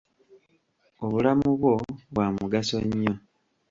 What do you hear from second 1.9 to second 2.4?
bwa